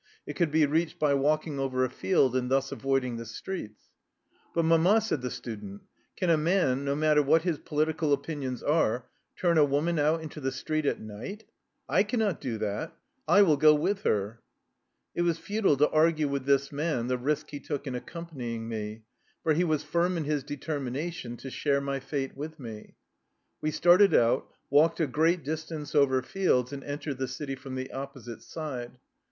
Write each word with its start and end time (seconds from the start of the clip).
It 0.25 0.35
could 0.35 0.49
be 0.49 0.65
reached 0.65 0.97
by 0.97 1.13
walking 1.13 1.59
over 1.59 1.85
a 1.85 1.89
field 1.91 2.35
and 2.35 2.49
thus 2.49 2.71
avoiding 2.71 3.17
the 3.17 3.25
streets." 3.27 3.89
But, 4.55 4.63
mama," 4.65 4.99
said 4.99 5.21
the 5.21 5.29
student," 5.29 5.83
can 6.17 6.31
a 6.31 6.37
man, 6.37 6.83
no 6.83 6.95
matter 6.95 7.21
what 7.21 7.43
his 7.43 7.59
political 7.59 8.11
opinions 8.11 8.63
are, 8.63 9.05
turn 9.35 9.59
a 9.59 9.63
woman 9.63 9.99
out 9.99 10.23
into 10.23 10.39
the 10.41 10.51
street 10.51 10.87
at 10.87 10.99
night? 10.99 11.43
I 11.87 12.01
cannot 12.01 12.41
do 12.41 12.57
that! 12.57 12.97
/ 13.15 13.27
will 13.27 13.57
go 13.57 13.75
with 13.75 14.01
her." 14.01 14.41
It 15.13 15.21
was 15.21 15.37
futile 15.37 15.77
to 15.77 15.89
argue 15.91 16.27
with 16.27 16.45
this 16.45 16.71
man 16.71 17.05
the 17.05 17.19
risk 17.19 17.51
he 17.51 17.59
took 17.59 17.85
in 17.85 17.93
accompanying 17.93 18.67
me, 18.67 19.03
for 19.43 19.53
he 19.53 19.63
was 19.63 19.83
firm 19.83 20.17
in 20.17 20.23
his 20.23 20.43
determination 20.43 21.37
to 21.37 21.51
share 21.51 21.79
my 21.79 21.99
fate 21.99 22.35
with 22.35 22.59
me. 22.59 22.95
We 23.61 23.69
started 23.69 24.15
out, 24.15 24.49
walked 24.71 24.99
a 24.99 25.05
great 25.05 25.43
distance 25.43 25.93
over 25.93 26.23
fields, 26.23 26.73
and 26.73 26.83
entered 26.83 27.19
the 27.19 27.27
city 27.27 27.53
from 27.55 27.75
the 27.75 27.91
oppo 27.93 28.19
site 28.19 28.41
side. 28.41 28.93